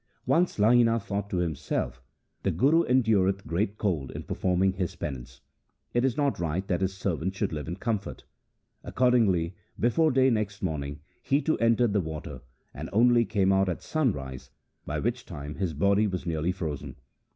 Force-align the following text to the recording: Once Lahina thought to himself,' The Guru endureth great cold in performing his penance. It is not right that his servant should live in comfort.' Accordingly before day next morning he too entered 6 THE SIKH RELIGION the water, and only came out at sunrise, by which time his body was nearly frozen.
Once 0.25 0.57
Lahina 0.57 0.99
thought 0.99 1.29
to 1.29 1.37
himself,' 1.37 2.01
The 2.41 2.49
Guru 2.49 2.83
endureth 2.85 3.45
great 3.45 3.77
cold 3.77 4.09
in 4.09 4.23
performing 4.23 4.73
his 4.73 4.95
penance. 4.95 5.41
It 5.93 6.03
is 6.03 6.17
not 6.17 6.39
right 6.39 6.67
that 6.67 6.81
his 6.81 6.97
servant 6.97 7.35
should 7.35 7.53
live 7.53 7.67
in 7.67 7.75
comfort.' 7.75 8.23
Accordingly 8.83 9.53
before 9.79 10.09
day 10.09 10.31
next 10.31 10.63
morning 10.63 11.01
he 11.21 11.39
too 11.39 11.55
entered 11.59 11.91
6 11.91 11.93
THE 11.93 11.99
SIKH 11.99 12.03
RELIGION 12.05 12.05
the 12.05 12.09
water, 12.09 12.41
and 12.73 12.89
only 12.91 13.25
came 13.25 13.53
out 13.53 13.69
at 13.69 13.83
sunrise, 13.83 14.49
by 14.87 14.97
which 14.97 15.23
time 15.23 15.53
his 15.53 15.75
body 15.75 16.07
was 16.07 16.25
nearly 16.25 16.51
frozen. 16.51 16.95